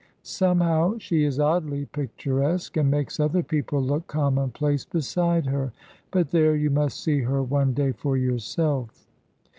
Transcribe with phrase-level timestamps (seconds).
[0.23, 5.73] Somehow she is oddly picturesque, and makes other people look commonplace beside her.
[6.09, 9.05] But there, you must see her one day for yourself."